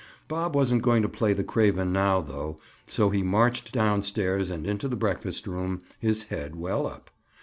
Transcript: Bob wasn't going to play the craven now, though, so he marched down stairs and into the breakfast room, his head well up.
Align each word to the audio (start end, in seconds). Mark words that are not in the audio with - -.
Bob 0.27 0.55
wasn't 0.55 0.81
going 0.81 1.03
to 1.03 1.07
play 1.07 1.31
the 1.31 1.43
craven 1.43 1.93
now, 1.93 2.21
though, 2.21 2.57
so 2.87 3.11
he 3.11 3.21
marched 3.21 3.71
down 3.71 4.01
stairs 4.01 4.49
and 4.49 4.65
into 4.65 4.87
the 4.87 4.95
breakfast 4.95 5.45
room, 5.45 5.83
his 5.99 6.23
head 6.23 6.55
well 6.55 6.87
up. 6.87 7.11